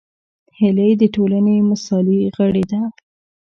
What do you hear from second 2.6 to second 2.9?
ده